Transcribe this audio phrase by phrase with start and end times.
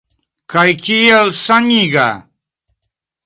[0.53, 2.07] Kaj kiel saniga!